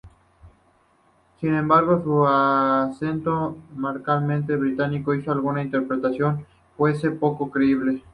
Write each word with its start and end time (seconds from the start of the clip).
Sin 1.39 1.53
embargo, 1.53 2.01
su 2.03 2.25
acento 2.25 3.55
marcadamente 3.75 4.55
británico 4.55 5.13
hizo 5.13 5.25
que 5.25 5.29
alguna 5.29 5.61
interpretación 5.61 6.43
fuese 6.75 7.11
poco 7.11 7.51
creíble. 7.51 8.01